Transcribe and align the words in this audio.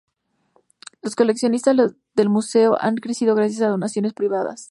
Las 1.03 1.15
colecciones 1.15 1.61
del 1.61 2.29
museo 2.29 2.75
han 2.81 2.95
crecido 2.95 3.35
gracias 3.35 3.61
a 3.61 3.67
donaciones 3.67 4.13
privadas. 4.13 4.59